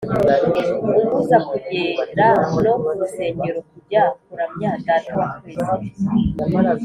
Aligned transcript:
Umbuza 0.93 1.37
kugera 1.49 2.25
no 2.63 2.73
kurusengero 2.83 3.59
kujya 3.71 4.01
kuramya 4.27 4.69
data 4.85 5.11
wa 5.19 5.25
twese 5.41 6.05